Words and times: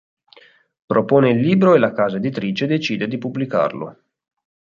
Propone 0.87 1.29
il 1.29 1.37
libro 1.41 1.75
e 1.75 1.77
la 1.77 1.91
casa 1.91 2.17
editrice 2.17 2.65
decide 2.65 3.07
di 3.07 3.19
pubblicarlo. 3.19 3.97